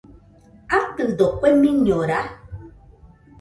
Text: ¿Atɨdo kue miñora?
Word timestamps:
¿Atɨdo 0.77 1.25
kue 1.37 1.49
miñora? 1.61 2.19